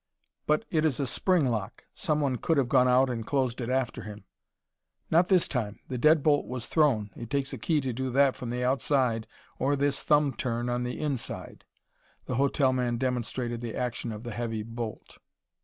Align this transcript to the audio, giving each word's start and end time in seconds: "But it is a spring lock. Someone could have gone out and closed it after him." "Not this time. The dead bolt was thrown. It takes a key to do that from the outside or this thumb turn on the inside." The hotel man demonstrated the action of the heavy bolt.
"But 0.47 0.65
it 0.71 0.83
is 0.83 0.99
a 0.99 1.05
spring 1.05 1.45
lock. 1.45 1.85
Someone 1.93 2.37
could 2.37 2.57
have 2.57 2.67
gone 2.67 2.87
out 2.87 3.07
and 3.07 3.23
closed 3.23 3.61
it 3.61 3.69
after 3.69 4.01
him." 4.01 4.23
"Not 5.11 5.27
this 5.27 5.47
time. 5.47 5.79
The 5.89 5.99
dead 5.99 6.23
bolt 6.23 6.47
was 6.47 6.65
thrown. 6.65 7.11
It 7.15 7.29
takes 7.29 7.53
a 7.53 7.57
key 7.59 7.81
to 7.81 7.93
do 7.93 8.09
that 8.09 8.35
from 8.35 8.49
the 8.49 8.63
outside 8.63 9.27
or 9.59 9.75
this 9.75 10.01
thumb 10.01 10.33
turn 10.33 10.69
on 10.69 10.81
the 10.81 10.99
inside." 10.99 11.65
The 12.25 12.37
hotel 12.37 12.73
man 12.73 12.97
demonstrated 12.97 13.61
the 13.61 13.75
action 13.75 14.11
of 14.11 14.23
the 14.23 14.31
heavy 14.31 14.63
bolt. 14.63 15.19